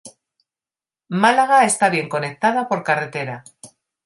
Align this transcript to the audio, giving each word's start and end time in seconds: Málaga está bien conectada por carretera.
Málaga 1.23 1.63
está 1.63 1.89
bien 1.89 2.09
conectada 2.09 2.67
por 2.67 2.81
carretera. 2.81 3.43